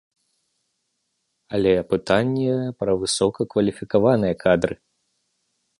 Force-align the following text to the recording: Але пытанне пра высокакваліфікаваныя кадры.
Але 1.57 1.73
пытанне 1.91 2.55
пра 2.81 2.91
высокакваліфікаваныя 3.03 4.35
кадры. 4.43 4.75